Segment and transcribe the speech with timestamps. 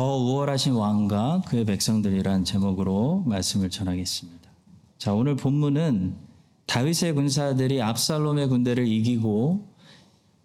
[0.00, 4.50] 더 우월하신 왕과 그의 백성들이란 제목으로 말씀을 전하겠습니다.
[4.96, 6.16] 자, 오늘 본문은
[6.64, 9.68] 다윗의 군사들이 압살롬의 군대를 이기고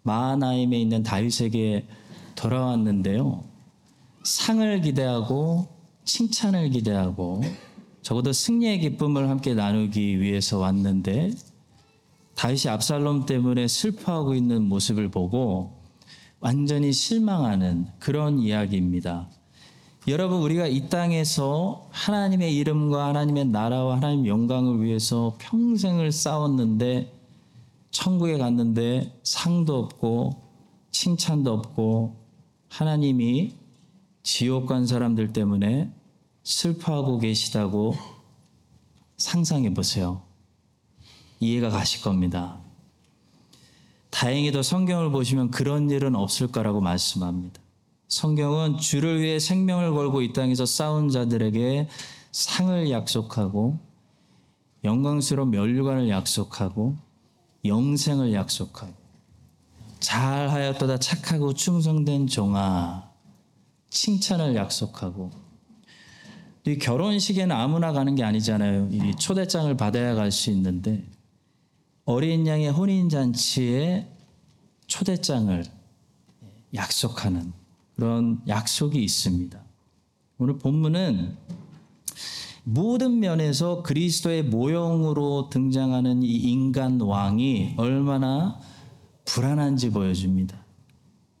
[0.02, 1.86] 마하나임에 있는 다윗에게
[2.34, 3.44] 돌아왔는데요.
[4.24, 5.68] 상을 기대하고
[6.04, 7.40] 칭찬을 기대하고
[8.02, 11.30] 적어도 승리의 기쁨을 함께 나누기 위해서 왔는데
[12.34, 15.72] 다윗이 압살롬 때문에 슬퍼하고 있는 모습을 보고
[16.40, 19.30] 완전히 실망하는 그런 이야기입니다.
[20.08, 27.12] 여러분 우리가 이 땅에서 하나님의 이름과 하나님의 나라와 하나님 영광을 위해서 평생을 싸웠는데
[27.90, 30.40] 천국에 갔는데 상도 없고
[30.92, 32.14] 칭찬도 없고
[32.68, 33.54] 하나님이
[34.22, 35.90] 지옥 간 사람들 때문에
[36.44, 37.96] 슬퍼하고 계시다고
[39.16, 40.22] 상상해 보세요.
[41.40, 42.58] 이해가 가실 겁니다.
[44.10, 47.65] 다행히도 성경을 보시면 그런 일은 없을 거라고 말씀합니다.
[48.08, 51.88] 성경은 주를 위해 생명을 걸고 이 땅에서 싸운 자들에게
[52.30, 53.78] 상을 약속하고
[54.84, 56.96] 영광스러운 멸류관을 약속하고
[57.64, 58.92] 영생을 약속하고
[59.98, 63.10] 잘하였도다 착하고 충성된 종아
[63.90, 65.30] 칭찬을 약속하고
[66.66, 68.88] 이 결혼식에는 아무나 가는 게 아니잖아요.
[68.90, 71.04] 이 초대장을 받아야 갈 수 있는데
[72.04, 74.06] 어린 양의 혼인 잔치에
[74.86, 75.64] 초대장을
[76.74, 77.52] 약속하는
[77.96, 79.58] 그런 약속이 있습니다.
[80.38, 81.36] 오늘 본문은
[82.64, 88.60] 모든 면에서 그리스도의 모형으로 등장하는 이 인간 왕이 얼마나
[89.24, 90.62] 불안한지 보여줍니다.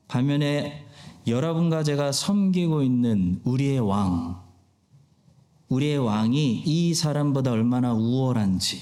[0.08, 0.86] 반면에
[1.26, 4.40] 여러분과 제가 섬기고 있는 우리의 왕,
[5.68, 8.80] 우리의 왕이 이 사람보다 얼마나 우월한지,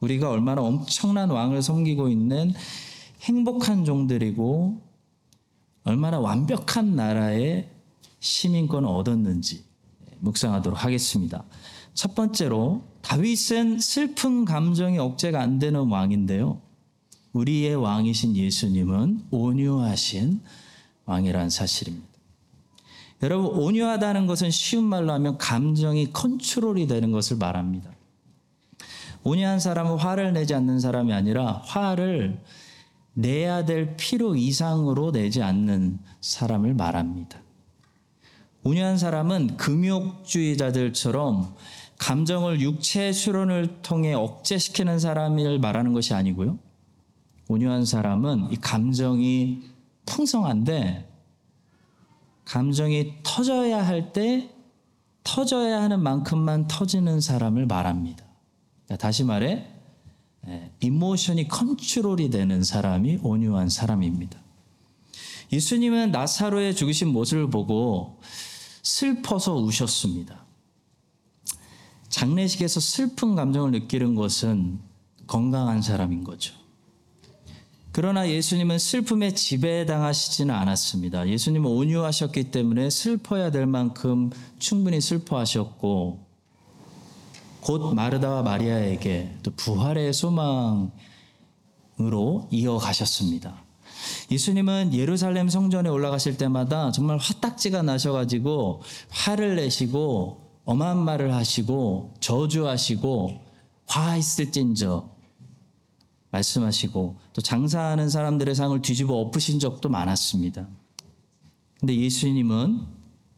[0.00, 2.52] 우리가 얼마나 엄청난 왕을 섬기고 있는
[3.22, 4.87] 행복한 종들이고
[5.88, 7.70] 얼마나 완벽한 나라의
[8.20, 9.64] 시민권을 얻었는지
[10.18, 11.44] 묵상하도록 하겠습니다.
[11.94, 16.60] 첫 번째로 다윗은 슬픈 감정이 억제가 안 되는 왕인데요.
[17.32, 20.40] 우리의 왕이신 예수님은 온유하신
[21.06, 22.06] 왕이라는 사실입니다.
[23.22, 27.90] 여러분 온유하다는 것은 쉬운 말로 하면 감정이 컨트롤이 되는 것을 말합니다.
[29.24, 32.40] 온유한 사람은 화를 내지 않는 사람이 아니라 화를
[33.18, 37.40] 내야 될 필요 이상으로 내지 않는 사람을 말합니다.
[38.62, 41.56] 온유한 사람은 금욕주의자들처럼
[41.98, 46.60] 감정을 육체 수련을 통해 억제시키는 사람을 말하는 것이 아니고요.
[47.48, 49.62] 온유한 사람은 이 감정이
[50.06, 51.08] 풍성한데
[52.44, 54.50] 감정이 터져야 할 때
[55.24, 58.24] 터져야 하는 만큼만 터지는 사람을 말합니다.
[58.98, 59.77] 다시 말해
[60.80, 64.38] 이모션이 컨트롤이 되는 사람이 온유한 사람입니다.
[65.52, 68.20] 예수님은 나사로의 죽으신 모습을 보고
[68.82, 70.44] 슬퍼서 우셨습니다.
[72.08, 74.80] 장례식에서 슬픈 감정을 느끼는 것은
[75.26, 76.54] 건강한 사람인 거죠.
[77.92, 81.28] 그러나 예수님은 슬픔에 지배당하시지는 않았습니다.
[81.28, 86.27] 예수님은 온유하셨기 때문에 슬퍼야 될 만큼 충분히 슬퍼하셨고
[87.68, 90.90] 곧 마르다와 마리아에게 또 부활의 소망으로
[92.50, 93.62] 이어가셨습니다.
[94.30, 98.80] 예수님은 예루살렘 성전에 올라가실 때마다 정말 화딱지가 나셔가지고
[99.10, 103.38] 화를 내시고 엄한 말을 하시고 저주하시고
[103.84, 105.10] 화 있을진저
[106.30, 110.66] 말씀하시고 또 장사하는 사람들의 상을 뒤집어 엎으신 적도 많았습니다.
[111.80, 112.80] 근데 예수님은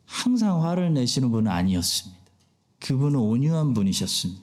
[0.04, 2.19] 항상 화를 내시는 분은 아니었습니다.
[2.80, 4.42] 그분은 온유한 분이셨습니다.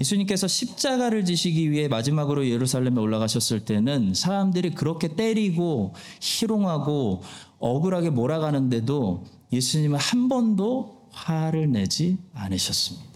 [0.00, 7.22] 예수님께서 십자가를 지시기 위해 마지막으로 예루살렘에 올라가셨을 때는 사람들이 그렇게 때리고 희롱하고
[7.58, 13.12] 억울하게 몰아가는데도 예수님은 한 번도 화를 내지 않으셨습니다.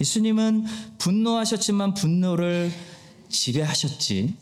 [0.00, 0.64] 예수님은
[0.98, 2.70] 분노하셨지만 분노를
[3.28, 4.34] 지배하셨지.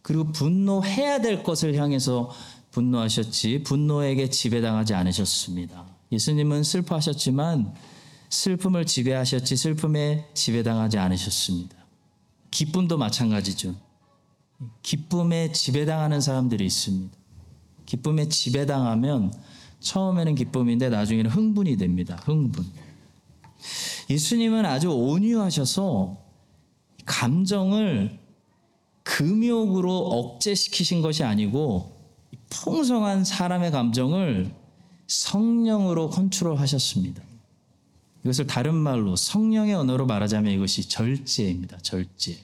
[0.00, 2.30] 그리고 분노해야 될 것을 향해서
[2.70, 3.62] 분노하셨지.
[3.62, 5.91] 분노에게 지배당하지 않으셨습니다.
[6.12, 7.74] 예수님은 슬퍼하셨지만
[8.28, 11.76] 슬픔을 지배하셨지 슬픔에 지배당하지 않으셨습니다.
[12.50, 13.74] 기쁨도 마찬가지죠.
[14.82, 17.16] 기쁨에 지배당하는 사람들이 있습니다.
[17.86, 19.32] 기쁨에 지배당하면
[19.80, 22.20] 처음에는 기쁨인데 나중에는 흥분이 됩니다.
[22.24, 22.64] 흥분.
[24.08, 26.18] 예수님은 아주 온유하셔서
[27.06, 28.20] 감정을
[29.02, 31.96] 금욕으로 억제시키신 것이 아니고
[32.50, 34.61] 풍성한 사람의 감정을
[35.06, 37.22] 성령으로 컨트롤 하셨습니다.
[38.24, 41.78] 이것을 다른 말로 성령의 언어로 말하자면 이것이 절제입니다.
[41.78, 42.38] 절제.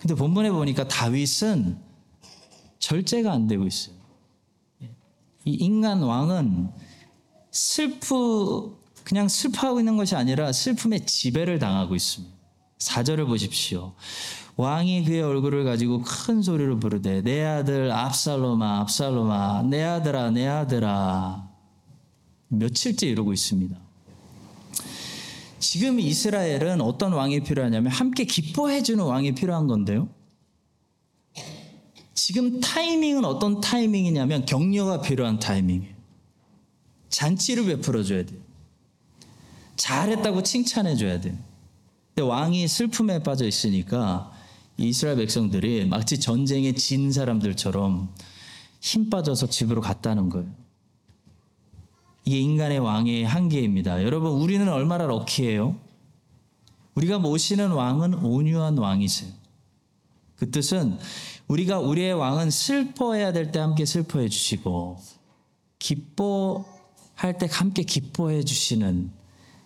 [0.00, 1.78] 근데 본문에 보니까 다윗은
[2.78, 3.94] 절제가 안 되고 있어요.
[5.46, 6.70] 이 인간 왕은
[7.50, 12.34] 슬프 그냥 슬퍼하고 있는 것이 아니라 슬픔의 지배를 당하고 있습니다.
[12.78, 13.94] 사절을 보십시오.
[14.56, 21.48] 왕이 그의 얼굴을 가지고 큰 소리로 부르되 내 아들 압살롬아 압살롬아 내 아들아 내 아들아
[22.48, 23.76] 며칠째 이러고 있습니다.
[25.58, 30.08] 지금 이스라엘은 어떤 왕이 필요하냐면 함께 기뻐해 주는 왕이 필요한 건데요.
[32.12, 35.94] 지금 타이밍은 어떤 타이밍이냐면 격려가 필요한 타이밍이에요.
[37.08, 38.38] 잔치를 베풀어 줘야 돼요.
[39.76, 41.36] 잘했다고 칭찬해 줘야 돼요.
[42.14, 44.33] 근데 왕이 슬픔에 빠져 있으니까
[44.76, 48.12] 이스라엘 백성들이 마치 전쟁에 진 사람들처럼
[48.80, 50.48] 힘 빠져서 집으로 갔다는 거예요.
[52.24, 54.02] 이게 인간의 왕의 한계입니다.
[54.02, 55.76] 여러분, 우리는 얼마나 럭키해요?
[56.94, 59.30] 우리가 모시는 왕은 온유한 왕이세요.
[60.36, 60.98] 그 뜻은
[61.48, 64.98] 우리가 우리의 왕은 슬퍼해야 될 때 함께 슬퍼해 주시고
[65.78, 69.10] 기뻐할 때 함께 기뻐해 주시는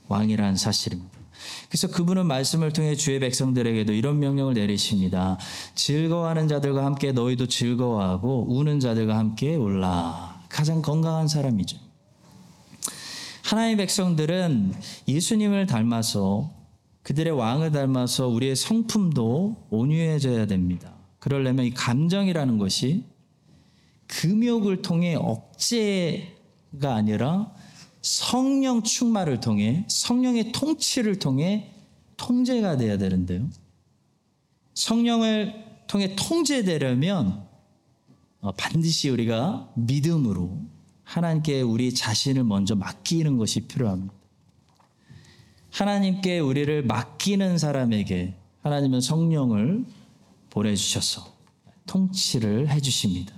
[0.09, 1.18] 왕이라는 사실입니다.
[1.69, 5.39] 그래서 그분은 말씀을 통해 주의 백성들에게도 이런 명령을 내리십니다.
[5.75, 10.43] 즐거워하는 자들과 함께 너희도 즐거워하고 우는 자들과 함께 울라.
[10.49, 11.79] 가장 건강한 사람이죠.
[13.45, 14.75] 하나님의 백성들은
[15.09, 16.51] 예수님을 닮아서
[17.03, 20.93] 그들의 왕을 닮아서 우리의 성품도 온유해져야 됩니다.
[21.19, 23.05] 그러려면 이 감정이라는 것이
[24.09, 27.53] 금욕을 통해 억제가 아니라
[28.03, 31.73] 성령 충만을 통해 성령의 통치를 통해
[32.17, 33.49] 통제가 돼야 되는데요.
[34.75, 37.47] 성령을 통해 통제되려면
[38.41, 40.61] 어, 반드시 우리가 믿음으로
[41.03, 44.15] 하나님께 우리 자신을 먼저 맡기는 것이 필요합니다.
[45.71, 49.85] 하나님께 우리를 맡기는 사람에게 하나님은 성령을
[50.51, 51.33] 보내주셔서
[51.87, 53.35] 통치를 해주십니다.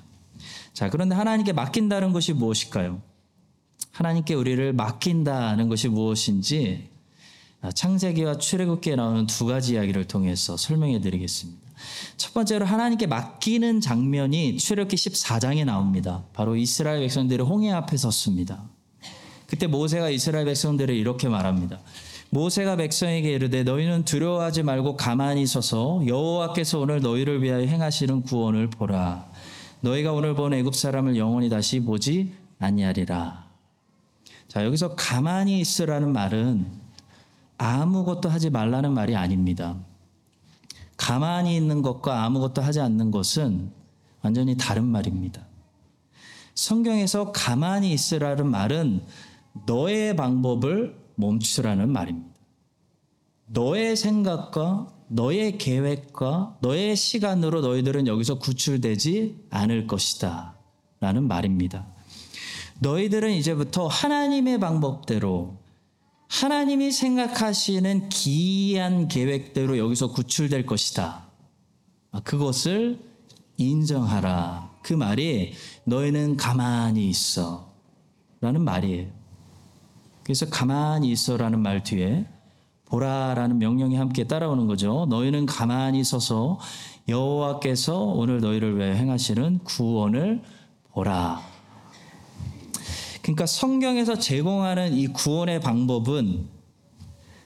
[0.72, 3.02] 자, 그런데 하나님께 맡긴다는 것이 무엇일까요?
[3.92, 6.88] 하나님께 우리를 맡긴다는 것이 무엇인지
[7.74, 11.60] 창세기와 출애굽기에 나오는 두 가지 이야기를 통해서 설명해 드리겠습니다.
[12.16, 16.24] 첫 번째로 하나님께 맡기는 장면이 출애굽기 14장에 나옵니다.
[16.32, 18.64] 바로 이스라엘 백성들이 홍해 앞에 섰습니다.
[19.46, 21.80] 그때 모세가 이스라엘 백성들을 이렇게 말합니다.
[22.30, 29.28] 모세가 백성에게 이르되 너희는 두려워하지 말고 가만히 서서 여호와께서 오늘 너희를 위하여 행하시는 구원을 보라.
[29.80, 33.49] 너희가 오늘 본 애굽 사람을 영원히 다시 보지 아니하리라.
[34.50, 36.66] 자, 여기서 가만히 있으라는 말은
[37.56, 39.76] 아무것도 하지 말라는 말이 아닙니다.
[40.96, 43.70] 가만히 있는 것과 아무것도 하지 않는 것은
[44.22, 45.46] 완전히 다른 말입니다.
[46.56, 49.04] 성경에서 가만히 있으라는 말은
[49.66, 52.34] 너의 방법을 멈추라는 말입니다.
[53.46, 60.56] 너의 생각과 너의 계획과 너의 시간으로 너희들은 여기서 구출되지 않을 것이다.
[60.98, 61.86] 라는 말입니다.
[62.80, 65.58] 너희들은 이제부터 하나님의 방법대로
[66.28, 71.26] 하나님이 생각하시는 기이한 계획대로 여기서 구출될 것이다.
[72.24, 72.98] 그것을
[73.56, 74.70] 인정하라.
[74.82, 75.52] 그 말이
[75.84, 77.70] 너희는 가만히 있어.
[78.40, 79.08] 라는 말이에요.
[80.22, 82.26] 그래서 가만히 있어라는 말 뒤에
[82.86, 85.06] 보라라는 명령이 함께 따라오는 거죠.
[85.10, 86.58] 너희는 가만히 서서
[87.08, 90.42] 여호와께서 오늘 너희를 위해 행하시는 구원을
[90.92, 91.49] 보라.
[93.22, 96.48] 그러니까 성경에서 제공하는 이 구원의 방법은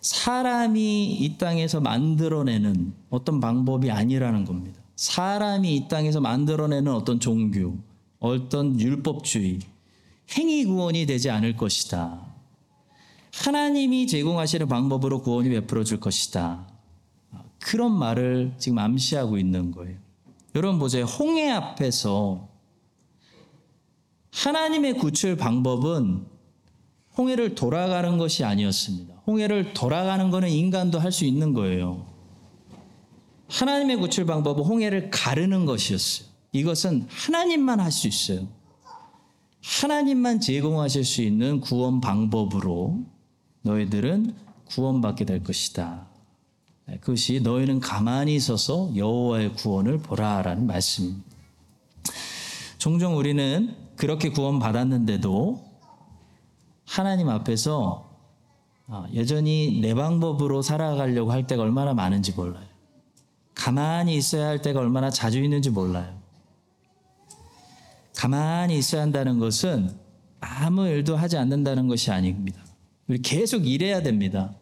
[0.01, 4.81] 사람이 이 땅에서 만들어내는 어떤 방법이 아니라는 겁니다.
[4.97, 7.79] 사람이 이 땅에서 만들어내는 어떤 종교,
[8.21, 9.61] 어떤 율법주의,
[10.37, 12.21] 행위 구원이 되지 않을 것이다.
[13.33, 16.69] 하나님이 제공하시는 방법으로 구원이 베풀어 줄 것이다.
[17.61, 19.97] 그런 말을 지금 암시하고 있는 거예요.
[20.55, 21.05] 여러분 보세요.
[21.05, 22.49] 홍해 앞에서
[24.35, 26.27] 하나님의 구출 방법은
[27.17, 29.15] 홍해를 돌아가는 것이 아니었습니다.
[29.27, 32.05] 홍해를 돌아가는 것은 인간도 할 수 있는 거예요.
[33.49, 36.29] 하나님의 구출 방법은 홍해를 가르는 것이었어요.
[36.53, 38.49] 이것은 하나님만 할 수 있어요.
[39.63, 42.99] 하나님만 제공하실 수 있는 구원 방법으로
[43.63, 44.35] 너희들은
[44.67, 46.07] 구원받게 될 것이다.
[46.87, 51.25] 네, 그것이 너희는 가만히 있어서 여호와의 구원을 보라라는 말씀입니다.
[52.77, 55.65] 종종 우리는 그렇게 구원받았는데도
[56.87, 58.11] 하나님 앞에서
[58.87, 62.67] 아, 여전히 내 방법으로 살아가려고 할 때가 얼마나 많은지 몰라요.
[63.55, 66.21] 가만히 있어야 할 때가 얼마나 자주 있는지 몰라요.
[68.15, 69.97] 가만히 있어야 한다는 것은
[70.41, 72.61] 아무 일도 하지 않는다는 것이 아닙니다.
[73.23, 74.55] 계속 일해야 됩니다.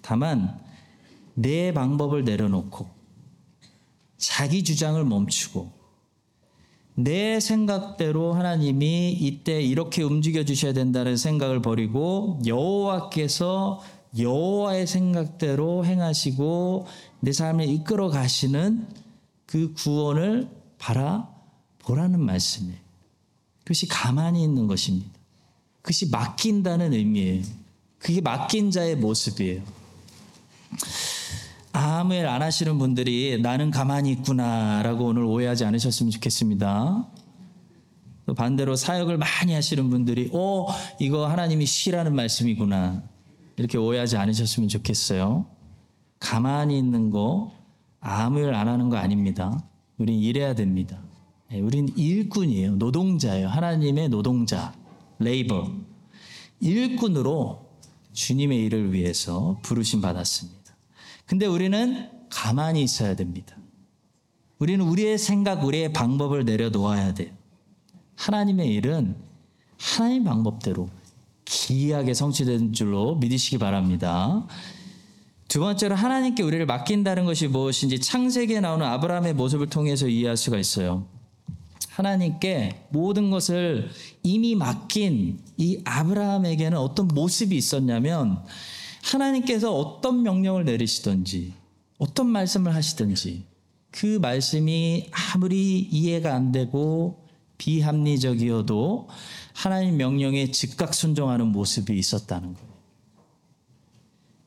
[0.00, 0.58] 다만
[1.34, 2.88] 내 방법을 내려놓고
[4.16, 5.77] 자기 주장을 멈추고
[6.98, 13.80] 내 생각대로 하나님이 이때 이렇게 움직여 주셔야 된다는 생각을 버리고 여호와께서
[14.18, 16.88] 여호와의 생각대로 행하시고
[17.20, 18.88] 내 삶을 이끌어 가시는
[19.46, 22.80] 그 구원을 바라보라는 말씀이에요.
[23.60, 25.08] 그것이 가만히 있는 것입니다.
[25.82, 27.44] 그것이 맡긴다는 의미예요.
[28.00, 29.62] 그게 맡긴 자의 모습이에요.
[31.78, 37.08] 아무 일 안 하시는 분들이 나는 가만히 있구나라고 오늘 오해하지 않으셨으면 좋겠습니다.
[38.26, 40.66] 또 반대로 사역을 많이 하시는 분들이 오
[40.98, 43.04] 이거 하나님이 쉬라는 말씀이구나
[43.56, 45.46] 이렇게 오해하지 않으셨으면 좋겠어요.
[46.18, 47.52] 가만히 있는 거
[48.00, 49.64] 아무 일 안 하는 거 아닙니다.
[49.98, 51.00] 우린 일해야 됩니다.
[51.48, 52.74] 네, 우린 일꾼이에요.
[52.76, 53.48] 노동자예요.
[53.48, 54.74] 하나님의 노동자,
[55.20, 55.70] 레이버.
[56.60, 57.66] 일꾼으로
[58.12, 60.57] 주님의 일을 위해서 부르심 받았습니다.
[61.28, 63.54] 근데 우리는 가만히 있어야 됩니다.
[64.58, 67.30] 우리는 우리의 생각, 우리의 방법을 내려놓아야 돼요.
[68.16, 69.14] 하나님의 일은
[69.78, 70.88] 하나님 방법대로
[71.44, 74.46] 기이하게 성취된 줄로 믿으시기 바랍니다.
[75.48, 81.06] 두 번째로 하나님께 우리를 맡긴다는 것이 무엇인지 창세기에 나오는 아브라함의 모습을 통해서 이해할 수가 있어요.
[81.90, 83.90] 하나님께 모든 것을
[84.22, 88.42] 이미 맡긴 이 아브라함에게는 어떤 모습이 있었냐면
[89.14, 91.54] 하나님께서 어떤 명령을 내리시든지
[91.98, 93.44] 어떤 말씀을 하시든지
[93.90, 97.26] 그 말씀이 아무리 이해가 안 되고
[97.58, 99.08] 비합리적이어도
[99.54, 102.68] 하나님 명령에 즉각 순종하는 모습이 있었다는 거예요.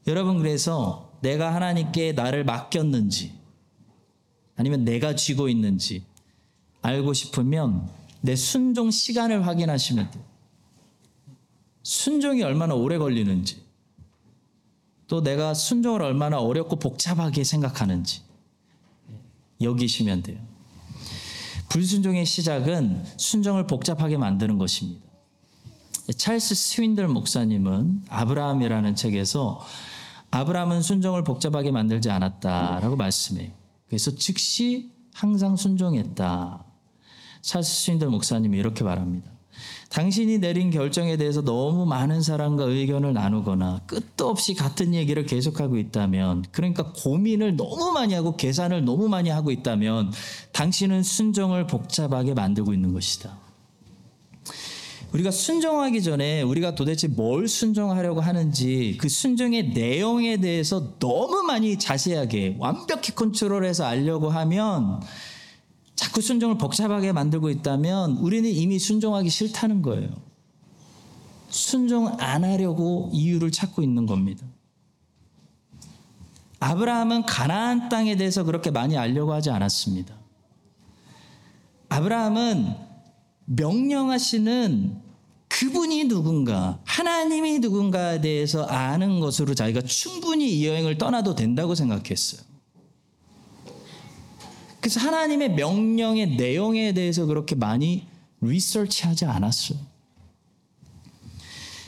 [0.07, 3.33] 여러분 그래서 내가 하나님께 나를 맡겼는지
[4.55, 6.03] 아니면 내가 쥐고 있는지
[6.81, 7.89] 알고 싶으면
[8.21, 10.23] 내 순종 시간을 확인하시면 돼요.
[11.83, 13.63] 순종이 얼마나 오래 걸리는지
[15.11, 18.21] 또 내가 순종을 얼마나 어렵고 복잡하게 생각하는지
[19.59, 20.39] 여기시면 돼요.
[21.67, 25.05] 불순종의 시작은 순종을 복잡하게 만드는 것입니다.
[26.15, 29.59] 찰스 스윈들 목사님은 아브라함이라는 책에서
[30.31, 33.51] 아브라함은 순종을 복잡하게 만들지 않았다라고 말씀해요.
[33.87, 36.63] 그래서 즉시 항상 순종했다.
[37.41, 39.29] 찰스 스윈들 목사님이 이렇게 말합니다.
[39.91, 46.45] 당신이 내린 결정에 대해서 너무 많은 사람과 의견을 나누거나 끝도 없이 같은 얘기를 계속하고 있다면,
[46.51, 50.13] 그러니까 고민을 너무 많이 하고 계산을 너무 많이 하고 있다면,
[50.53, 53.37] 당신은 순종을 복잡하게 만들고 있는 것이다.
[55.11, 62.55] 우리가 순종하기 전에 우리가 도대체 뭘 순종하려고 하는지 그 순종의 내용에 대해서 너무 많이 자세하게
[62.59, 65.01] 완벽히 컨트롤해서 알려고 하면
[66.01, 70.09] 자꾸 순종을 복잡하게 만들고 있다면 우리는 이미 순종하기 싫다는 거예요.
[71.49, 74.43] 순종 안 하려고 이유를 찾고 있는 겁니다.
[76.59, 80.15] 아브라함은 가나안 땅에 대해서 그렇게 많이 알려고 하지 않았습니다.
[81.89, 82.73] 아브라함은
[83.45, 84.99] 명령하시는
[85.49, 92.50] 그분이 누군가, 하나님이 누군가에 대해서 아는 것으로 자기가 충분히 이 여행을 떠나도 된다고 생각했어요.
[94.81, 98.07] 그래서 하나님의 명령의 내용에 대해서 그렇게 많이
[98.41, 99.77] 리서치하지 않았어요.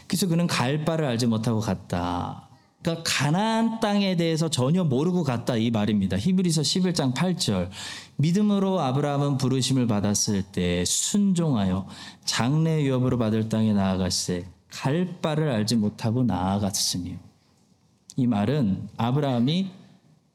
[0.07, 2.47] 그래서 그는 갈 바를 알지 못하고 갔다.
[2.83, 6.17] 그러니까 가나안 땅에 대해서 전혀 모르고 갔다 이 말입니다.
[6.17, 7.69] 히브리서 11장 8절.
[8.17, 11.87] 믿음으로 아브라함은 부르심을 받았을 때 순종하여
[12.25, 17.13] 장래 위협으로 받을 땅에 나아갔을 갈 바를 알지 못하고 나아갔으며.
[18.17, 19.71] 이 말은 아브라함이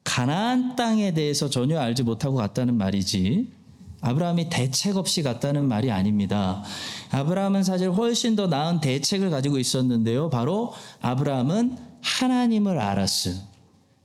[0.03, 3.59] 가나안 땅에 대해서 전혀 알지 못하고 갔다는 말이지
[4.01, 6.63] 아브라함이 대책 없이 갔다는 말이 아닙니다.
[7.11, 10.29] 아브라함은 사실 훨씬 더 나은 대책을 가지고 있었는데요.
[10.29, 13.35] 바로 아브라함은 하나님을 알았어요.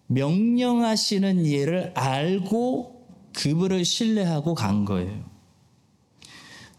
[0.09, 5.25] 명령하시는 예를 알고 그분을 신뢰하고 간 거예요.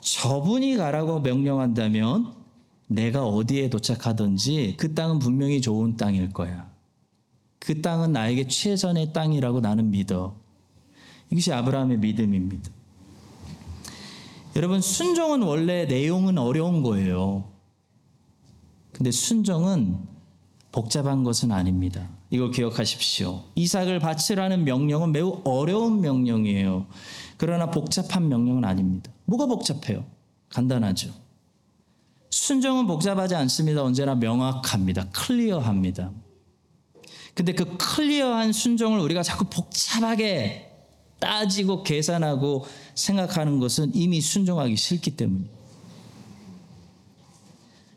[0.01, 2.33] 저분이 가라고 명령한다면
[2.87, 6.69] 내가 어디에 도착하든지 그 땅은 분명히 좋은 땅일 거야.
[7.65, 10.35] 그 땅은 나에게 최선의 땅이라고 나는 믿어.
[11.31, 12.69] 이것이 아브라함의 믿음입니다.
[14.55, 17.49] 여러분, 순종은 원래 내용은 어려운 거예요.
[18.91, 19.97] 근데 순종은
[20.71, 22.07] 복잡한 것은 아닙니다.
[22.29, 23.43] 이걸 기억하십시오.
[23.55, 26.85] 이삭을 바치라는 명령은 매우 어려운 명령이에요.
[27.37, 29.11] 그러나 복잡한 명령은 아닙니다.
[29.25, 30.05] 뭐가 복잡해요?
[30.49, 31.09] 간단하죠.
[32.29, 33.83] 순종은 복잡하지 않습니다.
[33.83, 35.09] 언제나 명확합니다.
[35.09, 36.11] 클리어합니다.
[37.35, 40.71] 근데 그 클리어한 순종을 우리가 자꾸 복잡하게
[41.19, 42.65] 따지고 계산하고
[42.95, 45.53] 생각하는 것은 이미 순종하기 싫기 때문이에요.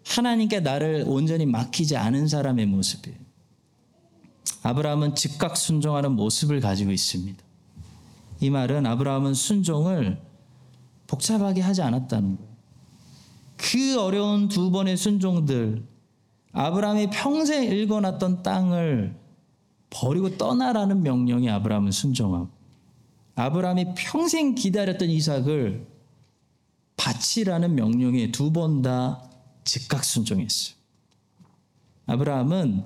[0.05, 3.17] 하나님께 나를 온전히 맡기지 않은 사람의 모습이에요.
[4.63, 7.43] 아브라함은 즉각 순종하는 모습을 가지고 있습니다.
[8.41, 10.21] 이 말은 아브라함은 순종을
[11.07, 12.49] 복잡하게 하지 않았다는 거예요.
[13.57, 15.85] 그 어려운 두 번의 순종들,
[16.53, 19.28] 아브라함이 평생 일궈놨던 땅을
[19.91, 22.49] 버리고 떠나라는 명령에 아브라함은 순종하고,
[23.35, 25.87] 아브라함이 평생 기다렸던 이삭을
[26.97, 29.23] 바치라는 명령에 두 번 다
[29.65, 30.75] 즉각 순종했어요.
[32.07, 32.83] 아브라함은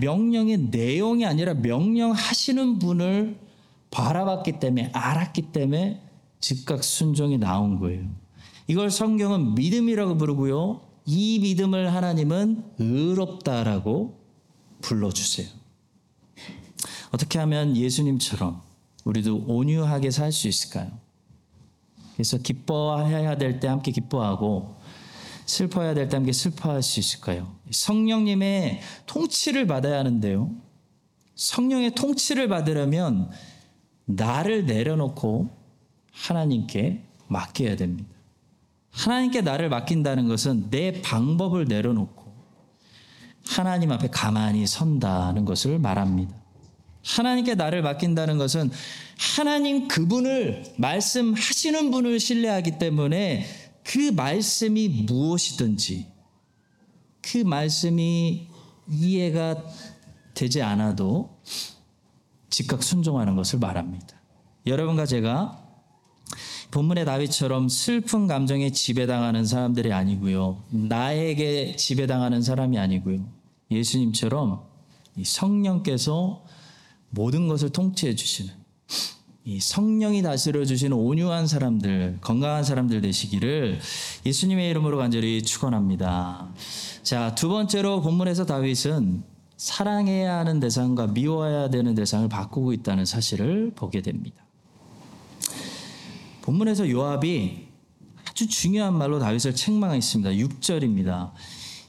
[0.00, 3.38] 명령의 내용이 아니라 명령하시는 분을
[3.90, 6.00] 바라봤기 때문에 알았기 때문에
[6.40, 8.04] 즉각 순종이 나온 거예요.
[8.68, 10.82] 이걸 성경은 믿음이라고 부르고요.
[11.06, 14.20] 이 믿음을 하나님은 의롭다라고
[14.82, 15.48] 불러주세요.
[17.10, 18.60] 어떻게 하면 예수님처럼
[19.04, 20.90] 우리도 온유하게 살 수 있을까요?
[22.14, 24.76] 그래서 기뻐해야 될 때 함께 기뻐하고
[25.46, 27.52] 슬퍼해야 될 때 함께 슬퍼할 수 있을까요?
[27.70, 30.50] 성령님의 통치를 받아야 하는데요.
[31.34, 33.30] 성령의 통치를 받으려면
[34.04, 35.48] 나를 내려놓고
[36.12, 38.10] 하나님께 맡겨야 됩니다.
[38.90, 42.30] 하나님께 나를 맡긴다는 것은 내 방법을 내려놓고
[43.46, 46.39] 하나님 앞에 가만히 선다는 것을 말합니다.
[47.04, 48.70] 하나님께 나를 맡긴다는 것은
[49.18, 53.46] 하나님 그분을 말씀하시는 분을 신뢰하기 때문에
[53.82, 56.06] 그 말씀이 무엇이든지
[57.22, 58.48] 그 말씀이
[58.88, 59.64] 이해가
[60.34, 61.40] 되지 않아도
[62.48, 64.20] 즉각 순종하는 것을 말합니다.
[64.66, 65.58] 여러분과 제가
[66.70, 70.62] 본문의 다윗처럼 슬픈 감정에 지배당하는 사람들이 아니고요.
[70.70, 73.26] 나에게 지배당하는 사람이 아니고요.
[73.70, 74.62] 예수님처럼
[75.22, 76.44] 성령께서
[77.10, 78.54] 모든 것을 통치해 주시는
[79.44, 83.80] 이 성령이 다스려 주시는 온유한 사람들, 건강한 사람들 되시기를
[84.26, 86.52] 예수님의 이름으로 간절히 축원합니다.
[87.02, 89.24] 자, 두 번째로 본문에서 다윗은
[89.56, 94.44] 사랑해야 하는 대상과 미워해야 되는 대상을 바꾸고 있다는 사실을 보게 됩니다.
[96.42, 97.68] 본문에서 요압이
[98.26, 100.30] 아주 중요한 말로 다윗을 책망했습니다.
[100.30, 101.32] 6절입니다.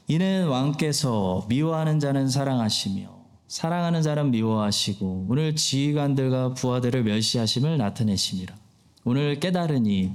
[0.08, 3.11] 이는 왕께서 미워하는 자는 사랑하시며
[3.52, 8.56] 사랑하는 자는 미워하시고 오늘 지휘관들과 부하들을 멸시하심을 나타내심이라.
[9.04, 10.14] 오늘 깨달으니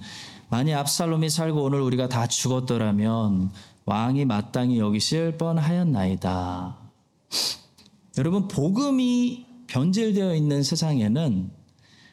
[0.49, 3.51] 만약 압살롬이 살고 오늘 우리가 다 죽었더라면
[3.85, 6.77] 왕이 마땅히 여기실 뻔하였나이다.
[8.17, 11.51] 여러분 복음이 변질되어 있는 세상에는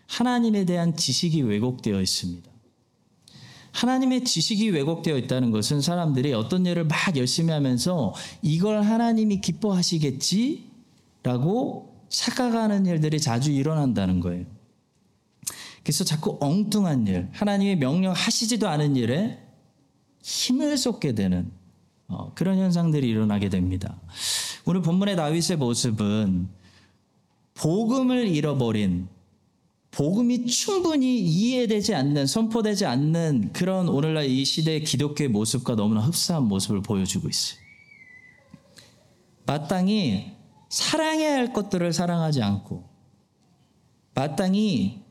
[0.06, 2.50] 하나님에 대한 지식이 왜곡되어 있습니다.
[3.72, 10.73] 하나님의 지식이 왜곡되어 있다는 것은 사람들이 어떤 일을 막 열심히 하면서 이걸 하나님이 기뻐하시겠지?
[11.24, 14.44] 라고 착각하는 일들이 자주 일어난다는 거예요.
[15.82, 19.38] 그래서 자꾸 엉뚱한 일, 하나님이 명령하시지도 않은 일에
[20.22, 21.50] 힘을 쏟게 되는
[22.08, 24.00] 어, 그런 현상들이 일어나게 됩니다.
[24.66, 26.48] 오늘 본문의 다윗의 모습은
[27.54, 29.08] 복음을 잃어버린
[29.90, 36.82] 복음이 충분히 이해되지 않는 선포되지 않는 그런 오늘날 이 시대의 기독교의 모습과 너무나 흡사한 모습을
[36.82, 37.60] 보여주고 있어요.
[39.46, 40.32] 마땅히
[40.68, 42.84] 사랑해야 할 것들을 사랑하지 않고
[44.14, 45.02] 마땅히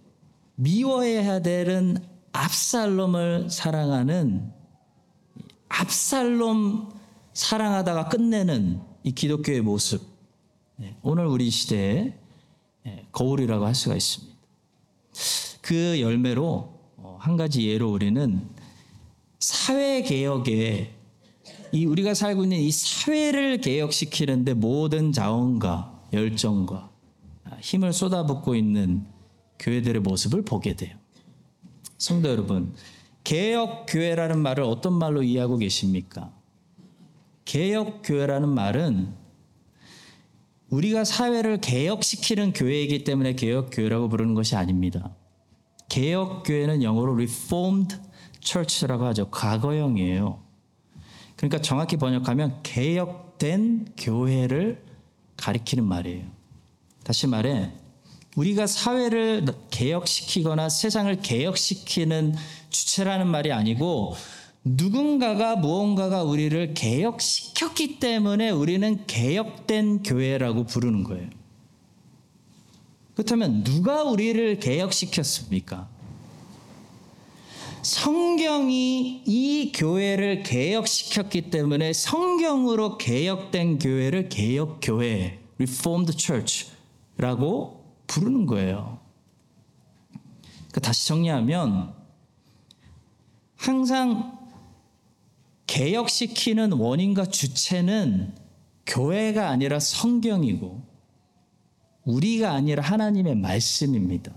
[0.55, 1.97] 미워해야 되는
[2.31, 4.51] 압살롬을 사랑하는
[5.69, 6.91] 압살롬
[7.33, 10.03] 사랑하다가 끝내는 이 기독교의 모습.
[10.75, 12.13] 네, 오늘 우리 시대의
[12.83, 14.33] 네, 거울이라고 할 수가 있습니다.
[15.61, 18.47] 그 열매로 어, 한 가지 예로 우리는
[19.39, 20.93] 사회 개혁에
[21.73, 26.91] 이 우리가 살고 있는 이 사회를 개혁시키는데 모든 자원과 열정과
[27.61, 29.05] 힘을 쏟아붓고 있는
[29.57, 30.95] 교회들의 모습을 보게 돼요.
[31.97, 32.75] 성도 여러분,
[33.23, 36.31] 개혁 교회라는 말을 어떤 말로 이해하고 계십니까?
[37.43, 39.11] 개혁 교회라는 말은
[40.69, 45.15] 우리가 사회를 개혁시키는 교회이기 때문에 개혁 교회라고 부르는 것이 아닙니다.
[45.89, 47.95] 개혁 교회는 영어로 reformed
[48.41, 49.31] church라고 하죠.
[49.31, 50.42] 과거형이에요.
[51.43, 54.81] 그러니까 정확히 번역하면 개혁된 교회를
[55.35, 56.23] 가리키는 말이에요.
[57.03, 57.69] 다시 말해
[58.37, 62.35] 우리가 사회를 개혁시키거나 세상을 개혁시키는
[62.69, 64.15] 주체라는 말이 아니고
[64.63, 71.29] 누군가가 무언가가 우리를 개혁시켰기 때문에 우리는 개혁된 교회라고 부르는 거예요.
[73.15, 75.89] 그렇다면 누가 우리를 개혁시켰습니까?
[77.83, 88.99] 성경이 이 교회를 개혁시켰기 때문에 성경으로 개혁된 교회를 개혁교회, Reformed Church라고 부르는 거예요.
[90.53, 91.93] 그러니까 다시 정리하면
[93.57, 94.39] 항상
[95.67, 98.33] 개혁시키는 원인과 주체는
[98.85, 100.81] 교회가 아니라 성경이고
[102.05, 104.33] 우리가 아니라 하나님의 말씀입니다.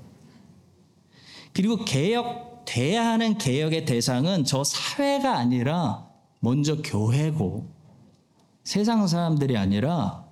[1.52, 6.06] 그리고 개혁 돼야 하는 개혁의 대상은 저 사회가 아니라
[6.40, 7.66] 먼저 교회고
[8.64, 10.26] 세상 사람들이 아니라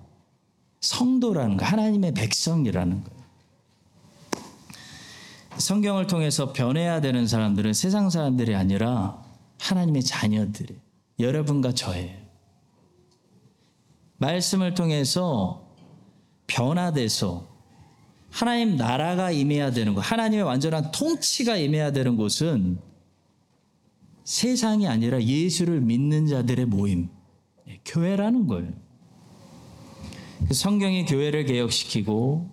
[0.81, 3.25] 성도라는 거, 하나님의 백성이라는 거예요.
[5.57, 9.23] 성경을 통해서 변해야 되는 사람들은 세상 사람들이 아니라
[9.59, 10.77] 하나님의 자녀들이
[11.19, 12.17] 여러분과 저예요.
[14.17, 15.65] 말씀을 통해서
[16.47, 17.54] 변화돼서
[18.35, 22.77] 하나님 나라가 임해야 되는 곳, 하나님의 완전한 통치가 임해야 되는 곳은
[24.25, 27.07] 세상이 아니라 예수를 믿는 자들의 모임,
[27.69, 28.73] 예, 교회라는 거예요.
[30.51, 32.49] 성경이 교회를 개혁시키고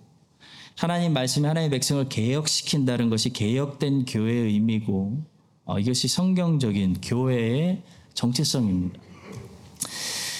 [0.77, 5.25] 하나님 말씀이 하나님의 백성을 개혁시킨다는 것이 개혁된 교회의 의미고
[5.65, 9.01] 어, 이것이 성경적인 교회의 정체성입니다.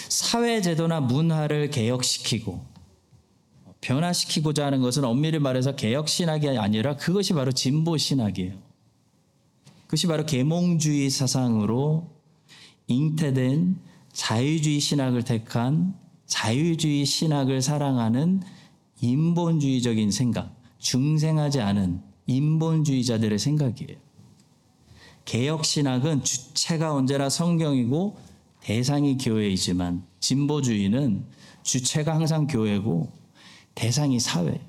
[0.07, 2.72] 사회 제도나 문화를 개혁시키고
[3.83, 8.53] 변화시키고자 하는 것은 엄밀히 말해서 개혁 신학이 아니라 그것이 바로 진보 신학이에요.
[9.85, 12.09] 그것이 바로 계몽주의 사상으로
[12.87, 13.77] 잉태된
[14.13, 18.41] 자유주의 신학을 택한 자유주의 신학을 사랑하는
[19.01, 23.97] 인본주의적인 생각, 중생하지 않은 인본주의자들의 생각이에요.
[25.25, 28.17] 개혁 신학은 주체가 언제나 성경이고
[28.61, 31.25] 대상이 교회이지만 진보주의는
[31.63, 33.22] 주체가 항상 교회고
[33.75, 34.59] 대상이 사회.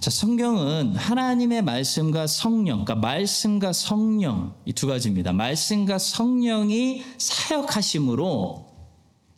[0.00, 5.32] 자, 성경은 하나님의 말씀과 성령, 그러니까 말씀과 성령 이 두 가지입니다.
[5.32, 8.66] 말씀과 성령이 사역하심으로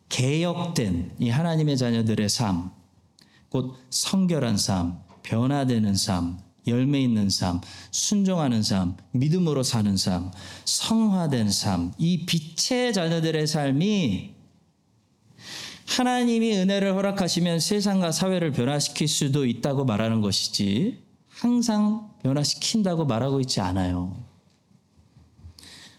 [0.08, 2.70] 개혁된 이 하나님의 자녀들의 삶,
[3.48, 7.60] 곧 성결한 삶, 변화되는 삶, 열매 있는 삶,
[7.92, 10.32] 순종하는 삶, 믿음으로 사는 삶,
[10.64, 14.35] 성화된 삶, 이 빛의 자녀들의 삶이
[15.86, 24.16] 하나님이 은혜를 허락하시면 세상과 사회를 변화시킬 수도 있다고 말하는 것이지 항상 변화시킨다고 말하고 있지 않아요.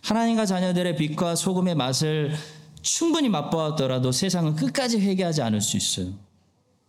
[0.01, 2.33] 하나님과 자녀들의 빛과 소금의 맛을
[2.81, 6.13] 충분히 맛보았더라도 세상은 끝까지 회개하지 않을 수 있어요.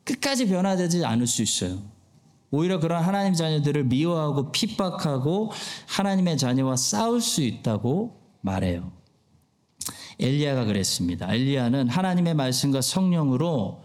[0.05, 1.83] 끝까지 변화되지 않을 수 있어요.
[2.51, 5.53] 오히려 그런 하나님 자녀들을 미워하고 핍박하고
[5.87, 8.98] 하나님의 자녀와 싸울 수 있다고 말해요.
[10.19, 11.33] 엘리야가 그랬습니다.
[11.33, 13.83] 엘리야는 하나님의 말씀과 성령으로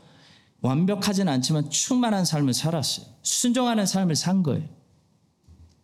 [0.62, 3.06] 완벽하진 않지만 충만한 삶을 살았어요.
[3.22, 4.64] 순종하는 삶을 산 거예요.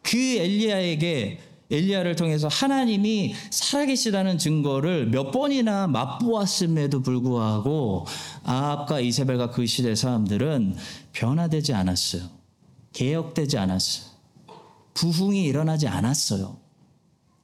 [0.01, 1.39] 그 엘리야에게
[1.71, 8.07] 엘리야를 통해서 하나님이 살아계시다는 증거를 몇 번이나 맛보았음에도 불구하고
[8.43, 10.75] 아합과 이세벨과 그 시대 사람들은
[11.13, 12.23] 변화되지 않았어요.
[12.93, 14.09] 개혁되지 않았어요.
[14.95, 16.57] 부흥이 일어나지 않았어요.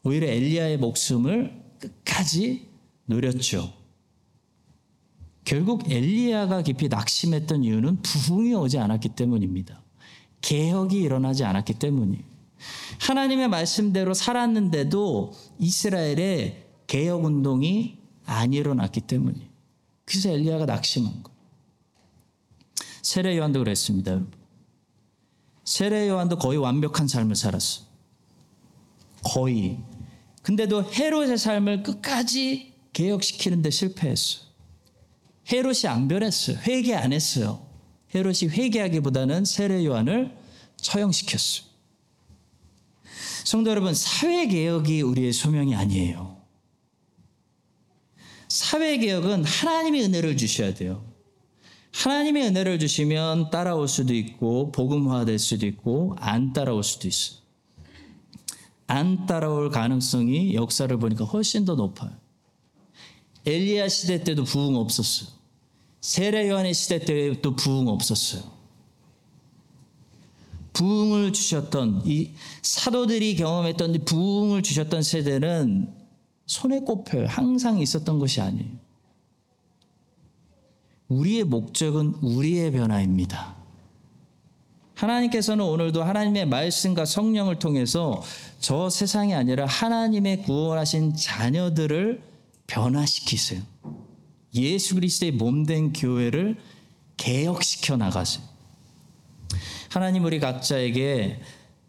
[0.03, 2.64] 오히려 엘리야의 목숨을 끝까지
[3.07, 3.73] 누렸죠.
[5.43, 9.81] 결국 엘리야가 깊이 낙심했던 이유는 부흥이 오지 않았기 때문입니다.
[10.41, 12.23] 개혁이 일어나지 않았기 때문이에요.
[12.99, 19.47] 하나님의 말씀대로 살았는데도 이스라엘의 개혁 운동이 안 일어났기 때문이에요.
[20.05, 21.35] 그래서 엘리야가 낙심한 거예요.
[23.01, 24.21] 세례 요한도 그랬습니다.
[25.63, 27.83] 세례 요한도 거의 완벽한 삶을 살았어.
[29.23, 29.79] 거의.
[30.41, 34.39] 근데도 헤롯의 삶을 끝까지 개혁시키는데 실패했어.
[35.51, 36.57] 헤롯이 안 변했어요.
[36.65, 37.67] 회개 안 했어요.
[38.15, 40.35] 헤롯이 회개하기보다는 세례 요한을
[40.77, 41.67] 처형시켰어요.
[43.43, 46.41] 성도 여러분, 사회 개혁이 우리의 소명이 아니에요.
[48.47, 51.05] 사회 개혁은 하나님의 은혜를 주셔야 돼요.
[51.91, 57.39] 하나님의 은혜를 주시면 따라올 수도 있고 복음화될 수도 있고 안 따라올 수도 있어요.
[58.87, 62.24] 안 따라올 가능성이 역사를 보니까 훨씬 더 높아요.
[63.45, 65.29] 엘리야 시대 때도 부흥 없었어요.
[66.01, 68.43] 세례 요한의 시대 때도 부흥 없었어요.
[70.73, 72.31] 부흥을 주셨던 이
[72.61, 75.93] 사도들이 경험했던 부흥을 주셨던 세대는
[76.45, 77.27] 손에 꼽혀요.
[77.27, 78.69] 항상 있었던 것이 아니에요.
[81.07, 83.55] 우리의 목적은 우리의 변화입니다.
[84.95, 88.21] 하나님께서는 오늘도 하나님의 말씀과 성령을 통해서
[88.59, 92.34] 저 세상이 아니라 하나님의 구원하신 자녀들을
[92.67, 93.61] 변화시키세요.
[94.55, 96.57] 예수 그리스도의 몸된 교회를
[97.17, 98.43] 개혁시켜 나가세요.
[99.89, 101.41] 하나님 우리 각자에게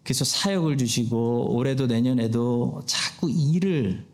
[0.03, 4.07] 그래서 사역을 주시고 올해도 내년에도 자꾸 일을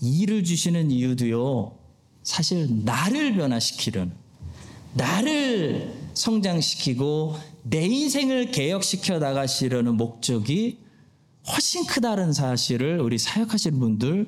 [0.00, 1.78] 일을 주시는 이유도요.
[2.22, 4.12] 사실 나를 변화시키려는
[4.94, 10.78] 나를 성장시키고 내 인생을 개혁시켜 나가시려는 목적이
[11.48, 14.26] 훨씬 크다는 사실을 우리 사역하시는 분들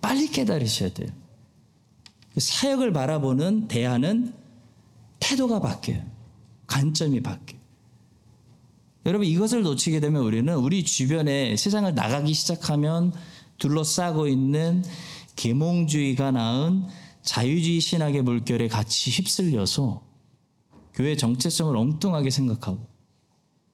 [0.00, 1.08] 빨리 깨달으셔야 돼요.
[2.36, 4.34] 사역을 바라보는 대하는
[5.20, 6.02] 태도가 바뀌어요.
[6.66, 7.60] 관점이 바뀌어요.
[9.04, 13.12] 여러분 이것을 놓치게 되면 우리는 우리 주변에 세상을 나가기 시작하면
[13.58, 14.84] 둘러싸고 있는
[15.36, 16.84] 계몽주의가 낳은
[17.22, 20.02] 자유주의 신학의 물결에 같이 휩쓸려서
[20.94, 22.86] 교회 정체성을 엉뚱하게 생각하고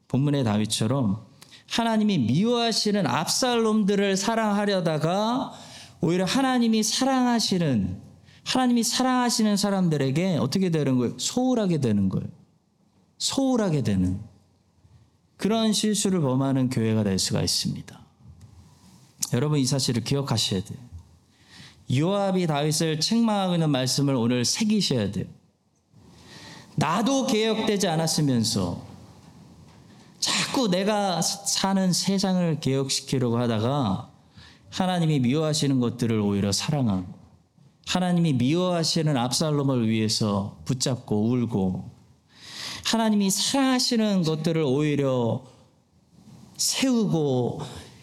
[0.08, 1.26] 본문의 다윗처럼
[1.70, 5.52] 하나님이 미워하시는 압살롬들을 사랑하려다가
[6.00, 8.07] 오히려 하나님이 사랑하시는
[8.48, 11.18] 하나님이 사랑하시는 사람들에게 어떻게 되는 거예요?
[11.18, 12.26] 소홀하게 되는 거예요.
[13.18, 14.20] 소홀하게 되는
[15.36, 18.00] 그런 실수를 범하는 교회가 될 수가 있습니다.
[19.34, 20.78] 여러분 이 사실을 기억하셔야 돼요.
[21.94, 25.26] 요압이 다윗을 책망하고 있는 말씀을 오늘 새기셔야 돼요.
[26.76, 28.82] 나도 개혁되지 않았으면서
[30.20, 34.10] 자꾸 내가 사는 세상을 개혁시키려고 하다가
[34.70, 37.17] 하나님이 미워하시는 것들을 오히려 사랑하고
[37.88, 41.90] 하나님이 미워하시는 압살롬을 위해서 붙잡고 울고
[42.84, 45.42] 하나님이 사랑하시는 것들을 오히려
[46.58, 47.62] 세우고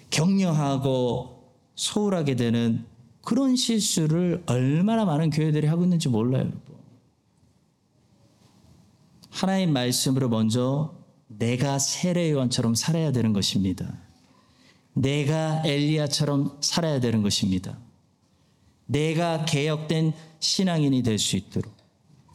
[0.09, 2.83] 격려하고 소홀하게 되는
[3.21, 6.75] 그런 실수를 얼마나 많은 교회들이 하고 있는지 몰라요, 여러분.
[9.29, 10.95] 하나님 말씀으로 먼저
[11.27, 13.99] 내가 세례요한처럼 살아야 되는 것입니다.
[14.93, 17.84] 내가 엘리야처럼 살아야 되는 것입니다.
[18.85, 21.73] 내가 개혁된 신앙인이 될 수 있도록.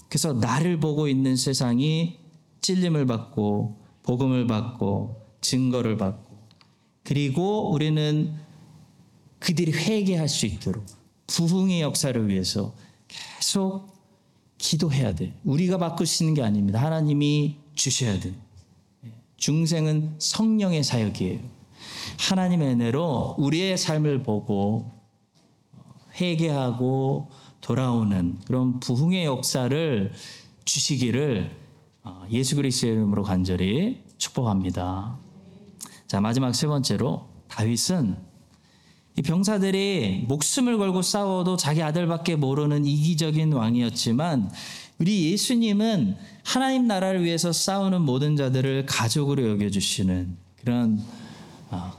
[0.08, 2.18] 그래서 나를 보고 있는 세상이
[2.60, 6.36] 찔림을 받고 복음을 받고 증거를 받고
[7.04, 8.34] 그리고 우리는
[9.38, 10.84] 그들이 회개할 수 있도록
[11.28, 12.74] 부흥의 역사를 위해서
[13.08, 13.88] 계속
[14.58, 15.32] 기도해야 돼.
[15.44, 15.78] 우리가
[16.24, 16.82] 있는 게 아닙니다.
[16.82, 18.34] 하나님이 주셔야 돼.
[19.36, 21.40] 중생은 성령의 사역이에요.
[22.18, 24.99] 하나님의 은혜로 우리의 삶을 보고
[26.20, 27.30] 회개하고
[27.60, 30.12] 돌아오는 그런 부흥의 역사를
[30.64, 31.50] 주시기를
[32.02, 35.18] 어, 예수 그리스도의 이름으로 간절히 축복합니다.
[36.06, 38.16] 자, 마지막 세 번째로 다윗은
[39.16, 44.50] 이 병사들이 목숨을 걸고 싸워도 자기 아들밖에 모르는 이기적인 왕이었지만
[44.98, 51.02] 우리 예수님은 하나님 나라를 위해서 싸우는 모든 자들을 가족으로 여겨주시는 그런
[51.70, 51.94] 아,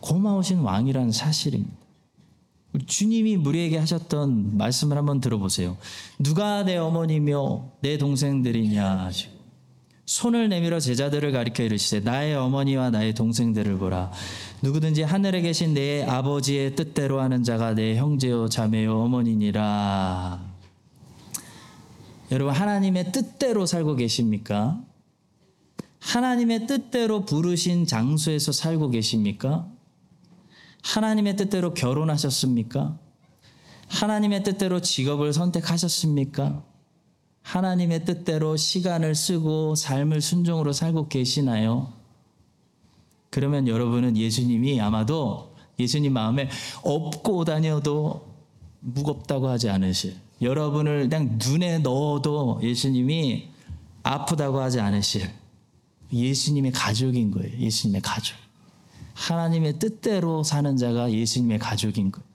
[0.00, 1.77] 고마우신 왕이라는 사실입니다.
[2.86, 5.76] 주님이 우리에게 하셨던 말씀을 한번 들어보세요.
[6.18, 9.10] 누가 내 어머니며 내 동생들이냐
[10.04, 14.10] 손을 내밀어 제자들을 가리켜 이르시되 나의 어머니와 나의 동생들을 보라.
[14.62, 20.40] 누구든지 하늘에 계신 내 아버지의 뜻대로 하는 자가 내 형제요 자매요 어머니니라.
[22.30, 24.80] 여러분 하나님의 뜻대로 살고 계십니까?
[26.00, 29.68] 하나님의 뜻대로 부르신 장소에서 살고 계십니까?
[30.82, 32.98] 하나님의 뜻대로 결혼하셨습니까?
[33.88, 36.62] 하나님의 뜻대로 직업을 선택하셨습니까?
[37.42, 41.92] 하나님의 뜻대로 시간을 쓰고 삶을 순종으로 살고 계시나요?
[43.30, 46.48] 그러면 여러분은 예수님이 아마도 예수님 마음에
[46.82, 48.34] 업고 다녀도
[48.80, 50.16] 무겁다고 하지 않으실.
[50.40, 53.48] 여러분을 그냥 눈에 넣어도 예수님이
[54.02, 55.28] 아프다고 하지 않으실.
[56.12, 57.58] 예수님의 가족인 거예요.
[57.58, 58.36] 예수님의 가족.
[59.18, 62.26] 하나님의 뜻대로 사는 자가 예수님의 가족인 거예요.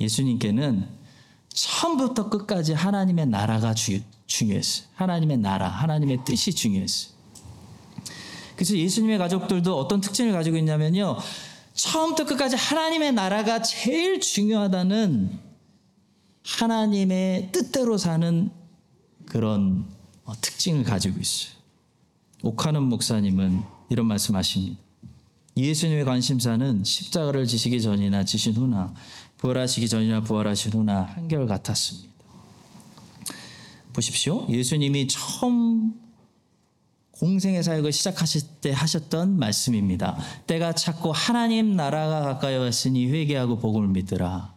[0.00, 0.88] 예수님께는
[1.48, 4.88] 처음부터 끝까지 하나님의 나라가 주, 중요했어요.
[4.96, 7.14] 하나님의 나라, 하나님의 뜻이 중요했어요.
[8.56, 11.16] 그래서 예수님의 가족들도 어떤 특징을 가지고 있냐면요.
[11.74, 15.38] 처음부터 끝까지 하나님의 나라가 제일 중요하다는
[16.44, 18.50] 하나님의 뜻대로 사는
[19.26, 19.86] 그런
[20.24, 21.54] 어, 특징을 가지고 있어요.
[22.42, 24.83] 옥하는 목사님은 이런 말씀 하십니다.
[25.56, 28.92] 예수님의 관심사는 십자가를 지시기 전이나 지신 후나
[29.38, 32.12] 부활하시기 전이나 부활하신 후나 한결 같았습니다.
[33.92, 34.46] 보십시오.
[34.48, 35.94] 예수님이 처음
[37.12, 40.18] 공생의 사역을 시작하실 때 하셨던 말씀입니다.
[40.48, 44.52] 때가 찼고 하나님 나라가 가까이 왔으니 회개하고 복음을 믿으라.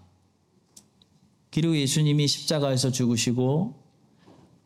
[1.51, 3.75] 그리고 예수님이 십자가에서 죽으시고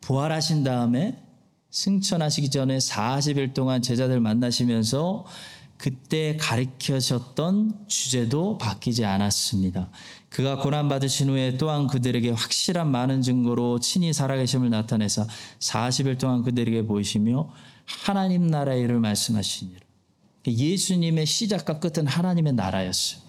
[0.00, 1.22] 부활하신 다음에
[1.70, 5.24] 승천하시기 전에 40일 동안 제자들 만나시면서
[5.82, 9.90] 그때 가르쳐셨던 주제도 바뀌지 않았습니다.
[10.28, 15.26] 그가 고난받으신 후에 또한 그들에게 확실한 많은 증거로 친히 살아계심을 나타내사
[15.58, 17.50] 40일 동안 그들에게 보이시며
[17.84, 19.80] 하나님 나라의 일을 말씀하시니라.
[20.46, 23.20] 예수님의 시작과 끝은 하나님의 나라였어요.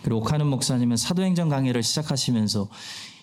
[0.00, 2.66] 그리고 옥하는 목사님은 사도행전 강의를 시작하시면서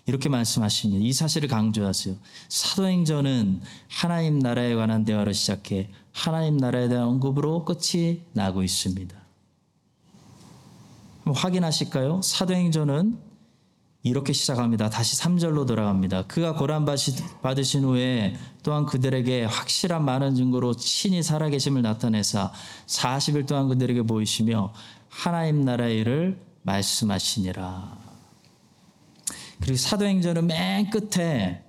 [0.07, 1.03] 이렇게 말씀하십니다.
[1.03, 2.15] 이 사실을 강조하세요.
[2.49, 9.15] 사도행전은 하나님 나라에 관한 대화로 시작해 하나님 나라에 대한 언급으로 끝이 나고 있습니다.
[11.25, 12.21] 확인하실까요?
[12.21, 13.17] 사도행전은
[14.03, 14.91] 이렇게 시작합니다.
[14.91, 16.27] 다시 3절로 돌아갑니다.
[16.27, 16.85] 그가 고난
[17.41, 22.51] 받으신 후에 또한 그들에게 확실한 많은 증거로 친히 살아계심을 나타내사
[22.85, 24.71] 40일 동안 그들에게 보이시며
[25.09, 28.04] 하나님 나라의 일을 말씀하시니라.
[29.61, 31.61] 그리고 사도행전은 맨 끝에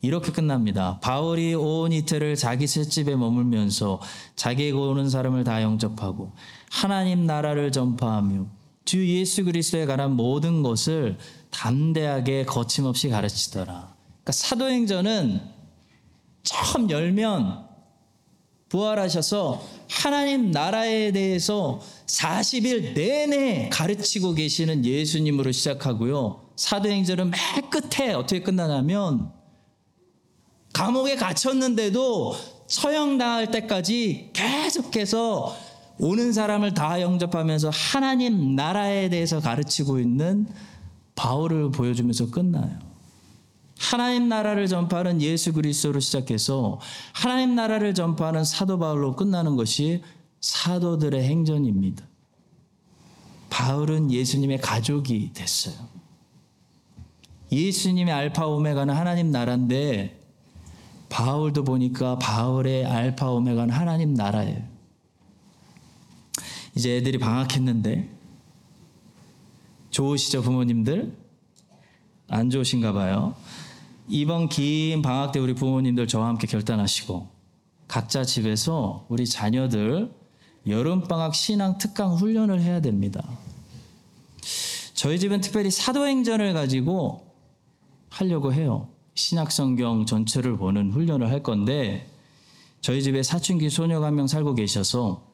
[0.00, 1.00] 이렇게 끝납니다.
[1.00, 4.00] 바울이 온 이틀을 자기 셋집에 머물면서
[4.36, 6.32] 자기에게 오는 사람을 다 영접하고
[6.70, 8.46] 하나님 나라를 전파하며
[8.84, 11.18] 주 예수 그리스도에 관한 모든 것을
[11.50, 13.94] 담대하게 거침없이 가르치더라.
[14.06, 15.40] 그러니까 사도행전은
[16.42, 17.66] 처음 열면
[18.68, 26.47] 부활하셔서 하나님 나라에 대해서 40일 내내 가르치고 계시는 예수님으로 시작하고요.
[26.58, 29.30] 사도행전은 맨 끝에 어떻게 끝나냐면
[30.72, 32.34] 감옥에 갇혔는데도
[32.66, 35.56] 처형당할 때까지 계속해서
[36.00, 40.48] 오는 사람을 다 영접하면서 하나님 나라에 대해서 가르치고 있는
[41.14, 42.76] 바울을 보여주면서 끝나요.
[43.78, 46.80] 하나님 나라를 전파하는 예수 그리스도로 시작해서
[47.12, 50.02] 하나님 나라를 전파하는 사도 바울로 끝나는 것이
[50.40, 52.04] 사도들의 행전입니다.
[53.48, 55.97] 바울은 예수님의 가족이 됐어요.
[57.50, 60.20] 예수님의 알파 오메가는 하나님 나라인데
[61.08, 64.62] 바울도 보니까 바울의 알파 오메가는 하나님 나라예요.
[66.74, 68.08] 이제 애들이 방학했는데
[69.90, 71.16] 좋으시죠 부모님들?
[72.28, 73.34] 안 좋으신가 봐요.
[74.06, 77.28] 이번 긴 방학 때 우리 부모님들 저와 함께 결단하시고
[77.88, 80.12] 각자 집에서 우리 자녀들
[80.66, 83.26] 여름방학 신앙 특강 훈련을 해야 됩니다.
[84.92, 87.27] 저희 집은 특별히 사도행전을 가지고
[88.10, 88.88] 하려고 해요.
[89.14, 92.08] 신약성경 전체를 보는 훈련을 할 건데
[92.80, 95.26] 저희 집에 사춘기 소녀가 한 명 살고 계셔서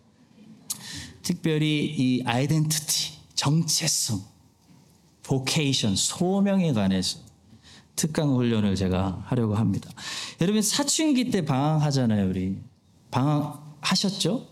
[1.22, 4.20] 특별히 이 아이덴티티, 정체성,
[5.22, 7.18] 보케이션, 소명에 관해서
[7.96, 9.90] 특강 훈련을 제가 하려고 합니다.
[10.40, 12.58] 여러분 사춘기 때 방황하잖아요, 우리.
[13.10, 14.46] 방황하셨죠?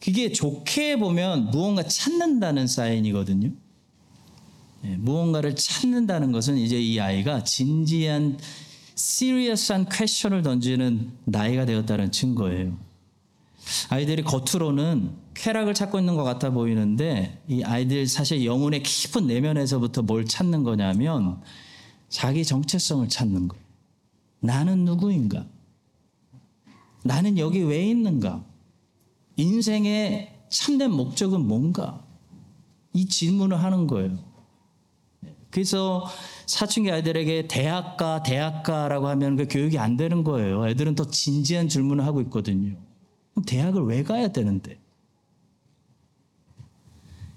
[0.00, 3.50] 그게 좋게 보면 무언가 찾는다는 사인이거든요.
[4.82, 8.38] 네, 무언가를 찾는다는 것은 이제 이 아이가 진지한
[8.94, 12.78] 시리어스한 퀘션을 던지는 나이가 되었다는 증거예요.
[13.88, 20.24] 아이들이 겉으로는 쾌락을 찾고 있는 것 같아 보이는데 이 아이들 사실 영혼의 깊은 내면에서부터 뭘
[20.24, 21.40] 찾는 거냐면
[22.08, 23.64] 자기 정체성을 찾는 거예요.
[24.40, 25.46] 나는 누구인가?
[27.04, 28.44] 나는 여기 왜 있는가?
[29.36, 32.04] 인생의 참된 목적은 뭔가?
[32.92, 34.18] 이 질문을 하는 거예요.
[35.50, 36.06] 그래서
[36.46, 40.68] 사춘기 아이들에게 대학가, 대학가라고 하면 그 교육이 안 되는 거예요.
[40.68, 42.76] 애들은 더 진지한 질문을 하고 있거든요.
[43.32, 44.78] 그럼 대학을 왜 가야 되는데?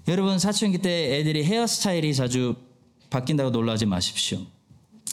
[0.06, 2.54] 여러분 사춘기 때 애들이 헤어스타일이 자주
[3.10, 4.38] 바뀐다고 놀라지 마십시오.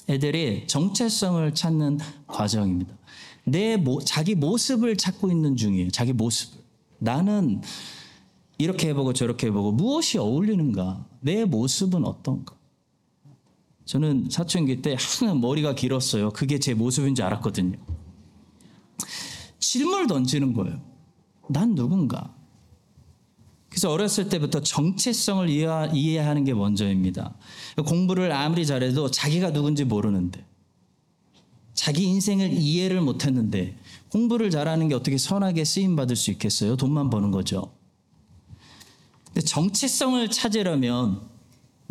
[0.09, 2.93] 애들이 정체성을 찾는 과정입니다.
[3.45, 5.89] 내 모, 자기 모습을 찾고 있는 중이에요.
[5.91, 6.61] 자기 모습을.
[6.99, 7.61] 나는
[8.57, 11.05] 이렇게 해보고 저렇게 해보고 무엇이 어울리는가?
[11.21, 12.55] 내 모습은 어떤가?
[13.91, 16.29] 저는 사춘기 때 항상 머리가 길었어요.
[16.29, 17.77] 그게 제 모습인 줄 알았거든요.
[19.59, 20.81] 질문을 던지는 거예요.
[21.49, 22.33] 난 누군가?
[23.67, 27.35] 그래서 어렸을 때부터 정체성을 이해하는 게 먼저입니다.
[27.85, 30.45] 공부를 아무리 잘해도 자기가 누군지 모르는데,
[31.73, 33.77] 자기 인생을 이해를 못했는데,
[34.07, 36.77] 공부를 잘하는 게 어떻게 선하게 쓰임 받을 수 있겠어요?
[36.77, 37.73] 돈만 버는 거죠.
[39.25, 41.29] 근데 정체성을 찾으려면,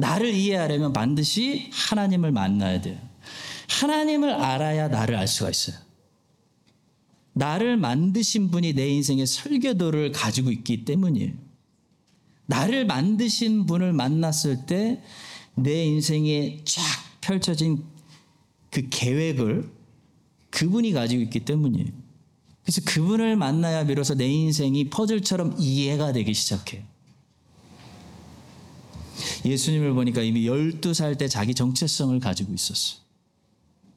[0.00, 2.98] 나를 이해하려면 반드시 하나님을 만나야 돼요.
[3.68, 5.76] 하나님을 알아야 나를 알 수가 있어요.
[7.32, 11.32] 나를 만드신 분이 내 인생의 설계도를 가지고 있기 때문이에요.
[12.46, 15.02] 나를 만드신 분을 만났을 때
[15.54, 16.82] 내 인생에 쫙
[17.20, 17.84] 펼쳐진
[18.70, 19.70] 그 계획을
[20.50, 21.88] 그분이 가지고 있기 때문이에요.
[22.62, 26.82] 그래서 그분을 만나야 비로소 내 인생이 퍼즐처럼 이해가 되기 시작해요.
[29.44, 33.00] 예수님을 보니까 이미 12살 때 자기 정체성을 가지고 있었어요.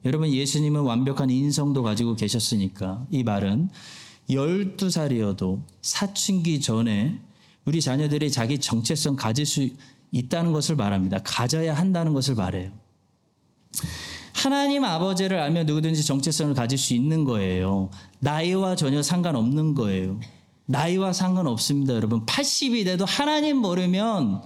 [0.04, 3.70] 여러분 예수님은 완벽한 인성도 가지고 계셨으니까 이 말은
[4.28, 7.18] 12살이어도 사춘기 전에
[7.64, 9.68] 우리 자녀들이 자기 정체성 가질 수
[10.12, 11.18] 있다는 것을 말합니다.
[11.24, 12.70] 가져야 한다는 것을 말해요.
[14.34, 17.90] 하나님 아버지를 알면 누구든지 정체성을 가질 수 있는 거예요.
[18.20, 20.20] 나이와 전혀 상관없는 거예요.
[20.66, 22.26] 나이와 상관없습니다, 여러분.
[22.26, 24.42] 80이 돼도 하나님 모르면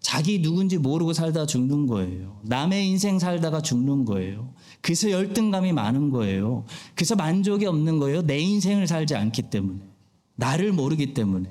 [0.00, 2.40] 자기 누군지 모르고 살다 죽는 거예요.
[2.42, 4.54] 남의 인생 살다가 죽는 거예요.
[4.80, 6.64] 그래서 열등감이 많은 거예요.
[6.94, 8.22] 그래서 만족이 없는 거예요.
[8.22, 9.80] 내 인생을 살지 않기 때문에.
[10.36, 11.50] 나를 모르기 때문에.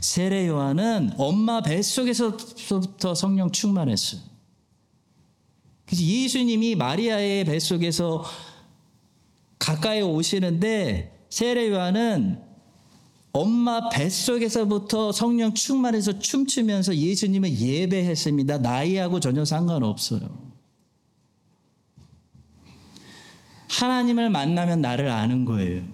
[0.00, 4.20] 세례 요한은 엄마 뱃속에서부터 성령 충만했어요.
[5.92, 8.24] 예수님이 마리아의 뱃속에서
[9.58, 12.47] 가까이 오시는데 세례 요한은
[13.32, 18.58] 엄마 뱃속에서부터 성령 충만해서 춤추면서 예수님을 예배했습니다.
[18.58, 20.48] 나이하고 전혀 상관없어요.
[23.68, 25.84] 하나님을 만나면 나를 아는 거예요.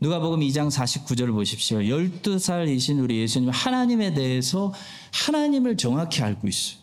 [0.00, 1.78] 누가복음 2장 49절을 보십시오.
[1.78, 4.72] 12살이신 우리 예수님 하나님에 대해서
[5.12, 6.80] 하나님을 정확히 알고 있어요.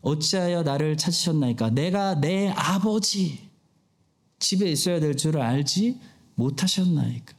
[0.00, 1.70] 어찌하여 나를 찾으셨나이까?
[1.70, 3.48] 내가 내 아버지
[4.38, 5.98] 집에 있어야 될 줄을 알지
[6.34, 7.34] 못하셨나이까?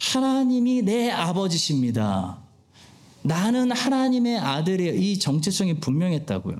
[0.00, 2.38] 하나님이 내 아버지십니다.
[3.22, 6.56] 나는 하나님의 아들이 이 정체성이 분명했다고요.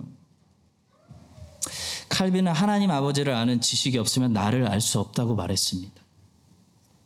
[2.08, 5.94] 칼빈은 하나님 아버지를 아는 지식이 없으면 나를 알 수 없다고 말했습니다.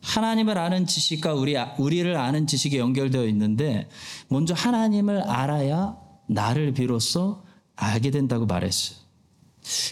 [0.01, 3.87] 하나님을 아는 지식과 우리, 우리를 아는 지식이 연결되어 있는데
[4.29, 5.95] 먼저 하나님을 알아야
[6.27, 7.43] 나를 비로소
[7.75, 8.97] 알게 된다고 말했어요.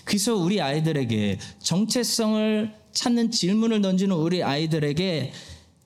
[0.05, 5.31] 그래서 우리 아이들에게 정체성을 찾는 질문을 던지는 우리 아이들에게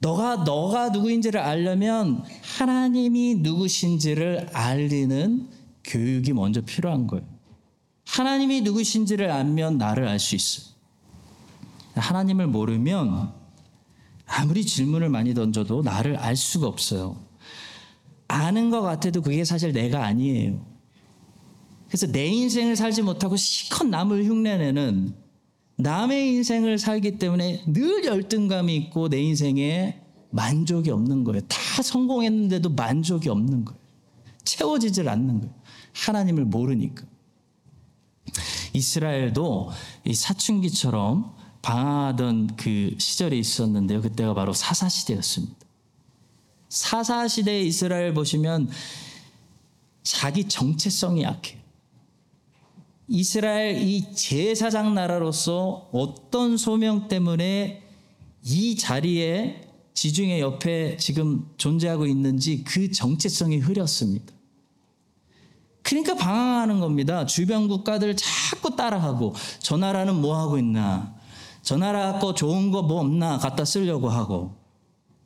[0.04, 2.26] 너가 너가 누구인지를 알려면
[2.58, 5.48] 하나님이 누구신지를 알리는
[5.86, 7.26] 교육이 먼저 필요한 거예요.
[8.06, 10.74] 하나님이 누구신지를 알면 나를 알 수 있어요.
[11.96, 13.32] 하나님을 모르면
[14.26, 17.18] 아무리 질문을 많이 던져도 나를 알 수가 없어요.
[18.28, 20.66] 아는 것 같아도 그게 사실 내가 아니에요.
[21.88, 25.23] 그래서 내 인생을 살지 못하고 시컷 남을 흉내내는
[25.84, 30.00] 남의 인생을 살기 때문에 늘 열등감이 있고 내 인생에
[30.32, 31.42] 만족이 없는 거예요.
[31.42, 33.80] 다 성공했는데도 만족이 없는 거예요.
[34.46, 35.54] 채워지질 않는 거예요.
[35.94, 37.04] 하나님을 모르니까.
[38.74, 39.72] 이스라엘도
[40.06, 44.02] 이 사춘기처럼 방황하던 그 시절이 있었는데요.
[44.02, 45.56] 그때가 바로 사사 시대였습니다.
[46.70, 48.70] 사사 시대의 이스라엘 보시면
[50.02, 51.63] 자기 정체성이 약해요.
[53.08, 57.84] 이스라엘 이 제사장 나라로서 어떤 소명 때문에
[58.46, 64.34] 이 자리에 지중해 옆에 지금 존재하고 있는지 그 정체성이 흐렸습니다.
[65.82, 67.26] 그러니까 방황하는 겁니다.
[67.26, 71.14] 주변 국가들 자꾸 따라하고 저 나라는 뭐 하고 있나?
[71.62, 73.38] 저 나라 거 좋은 거 뭐 없나?
[73.38, 74.56] 갖다 쓰려고 하고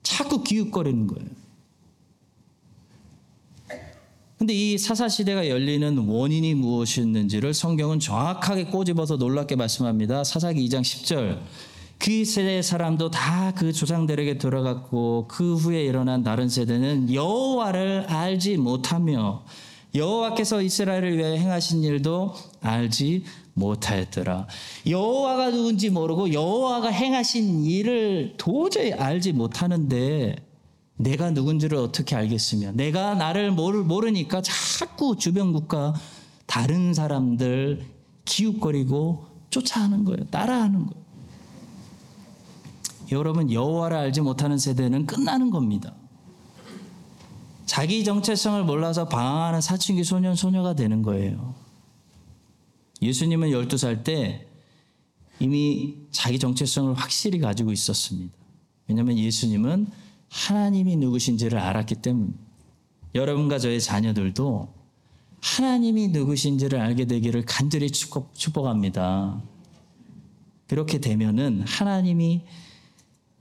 [0.03, 1.29] 자꾸 기웃거리는 거예요.
[4.37, 10.23] 근데 이 사사시대가 열리는 원인이 무엇이었는지를 성경은 정확하게 꼬집어서 놀랍게 말씀합니다.
[10.23, 11.39] 사사기 2장 10절.
[11.97, 19.43] 그 세대 사람도 다 그 조상들에게 돌아갔고 그 후에 일어난 다른 세대는 여호와를 알지 못하며
[19.95, 23.23] 여호와께서 이스라엘을 위하여 행하신 일도 알지
[23.55, 24.47] 못하였더라.
[24.87, 30.35] 여호와가 누군지 모르고 여호와가 행하신 일을 도저히 알지 못하는데
[30.97, 35.93] 내가 누군지를 어떻게 알겠으며 내가 나를 모르니까 자꾸 주변 국가
[36.47, 37.85] 다른 사람들
[38.25, 40.25] 기웃거리고 쫓아하는 거예요.
[40.25, 41.07] 따라하는 거예요.
[43.11, 45.93] 여러분 여호와를 알지 못하는 세대는 끝나는 겁니다.
[47.65, 51.53] 자기 정체성을 몰라서 방황하는 사춘기 소년 소녀가 되는 거예요.
[53.01, 54.47] 예수님은 12살 때
[55.39, 58.33] 이미 자기 정체성을 확실히 가지고 있었습니다.
[58.87, 59.87] 왜냐하면 예수님은
[60.29, 62.35] 하나님이 누구신지를 알았기 때문.
[63.15, 64.73] 여러분과 저의 자녀들도
[65.41, 69.41] 하나님이 누구신지를 알게 되기를 간절히 축복, 축복합니다.
[70.67, 72.41] 그렇게 되면은 하나님이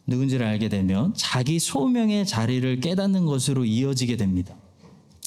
[0.07, 4.55] 누군지를 알게 되면 자기 소명의 자리를 깨닫는 것으로 이어지게 됩니다.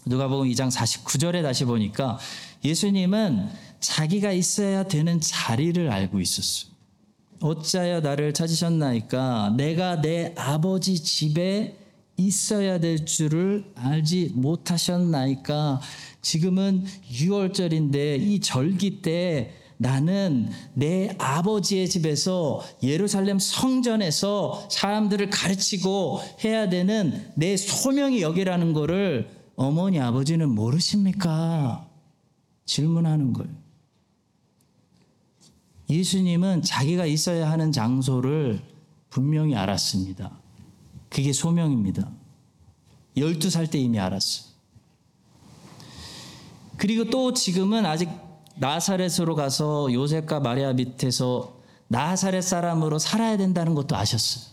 [0.05, 2.18] 누가복음 2장 49절에 다시 보니까
[2.64, 3.49] 예수님은
[3.82, 6.72] 자기가 있어야 되는 자리를 알고 있었어요.
[7.42, 11.78] 어찌하여 나를 찾으셨나이까 내가 내 아버지 집에
[12.18, 15.80] 있어야 될 줄을 알지 못하셨나이까
[16.22, 27.32] 지금은 6월절인데 이 절기 때 나는 내 아버지의 집에서 예루살렘 성전에서 사람들을 가르치고 해야 되는
[27.36, 31.88] 내 소명이 여기라는 거를 어머니 아버지는 모르십니까?
[32.66, 33.59] 질문하는 거예요.
[35.90, 38.62] 예수님은 자기가 있어야 하는 장소를
[39.10, 40.32] 분명히 알았습니다.
[41.10, 42.10] 그게 소명입니다.
[43.18, 44.50] 12살 때 이미 알았어요.
[46.78, 48.10] 그리고 또 지금은 아직
[48.58, 54.46] 나사렛으로 가서 요셉과 마리아 밑에서 나사렛 사람으로 살아야 된다는 것도 아셨어요.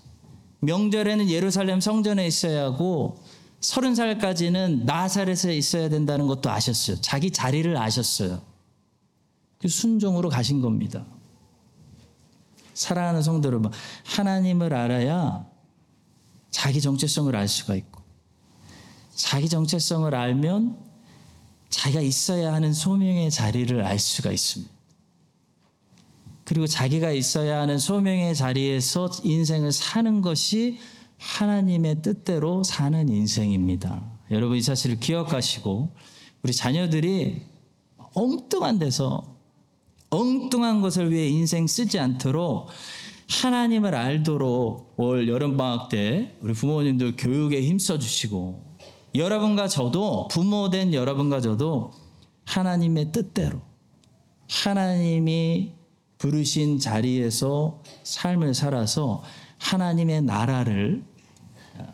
[0.61, 3.19] 명절에는 예루살렘 성전에 있어야 하고
[3.61, 7.01] 서른 살까지는 나사렛에 있어야 된다는 것도 아셨어요.
[7.01, 8.41] 자기 자리를 아셨어요.
[9.59, 11.05] 그 순종으로 가신 겁니다.
[12.77, 13.73] 사랑하는 성도 여러분,
[14.05, 15.47] 하나님을 알아야
[16.51, 18.03] 자기 정체성을 알 수가 있고
[19.15, 20.77] 자기 정체성을 알면
[21.71, 24.73] 자기가 있어야 하는 소명의 자리를 알 수가 있습니다.
[26.45, 30.79] 그리고 자기가 있어야 하는 소명의 자리에서 인생을 사는 것이
[31.17, 34.05] 하나님의 뜻대로 사는 인생입니다.
[34.31, 35.95] 여러분 이 사실을 기억하시고
[36.43, 37.43] 우리 자녀들이
[38.13, 39.36] 엉뚱한 데서
[40.11, 42.69] 엉뚱한 것을 위해 인생 쓰지 않도록
[43.29, 48.65] 하나님을 알도록 올 여름방학 때 우리 부모님들 교육에 힘써 주시고
[49.15, 51.93] 여러분과 저도 부모된 여러분과 저도
[52.45, 53.61] 하나님의 뜻대로
[54.49, 55.73] 하나님이
[56.19, 59.23] 부르신 자리에서 삶을 살아서
[59.59, 61.05] 하나님의 나라를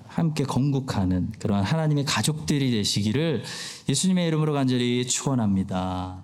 [0.07, 3.43] 함께 건국하는 그런 하나님의 가족들이 되시기를
[3.89, 6.23] 예수님의 이름으로 간절히 축원합니다.